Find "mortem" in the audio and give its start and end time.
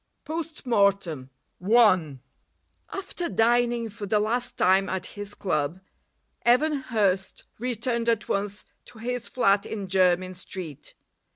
0.65-1.29